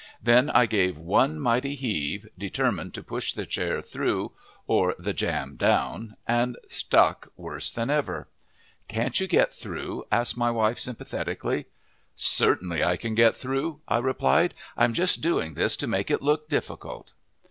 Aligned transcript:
Then 0.23 0.49
I 0.49 0.65
gave 0.65 0.97
one 0.97 1.39
mighty 1.39 1.75
heave, 1.75 2.27
determined 2.35 2.91
to 2.95 3.03
push 3.03 3.33
the 3.33 3.45
chair 3.45 3.83
through 3.83 4.31
or 4.65 4.95
the 4.97 5.13
jam 5.13 5.55
down, 5.57 6.17
and 6.27 6.57
stuck 6.67 7.27
worse 7.37 7.71
than 7.71 7.91
ever. 7.91 8.27
"Can't 8.87 9.19
you 9.19 9.27
get 9.27 9.53
through?" 9.53 10.05
asked 10.11 10.35
my 10.35 10.49
wife 10.49 10.79
sympathetically. 10.79 11.65
"Certainly 12.15 12.83
I 12.83 12.97
can 12.97 13.13
get 13.13 13.35
through," 13.35 13.81
I 13.87 13.99
replied; 13.99 14.55
"I'm 14.75 14.93
just 14.93 15.21
doing 15.21 15.53
this 15.53 15.77
to 15.77 15.85
make 15.85 16.09
it 16.09 16.23
look 16.23 16.49
difficult!" 16.49 17.13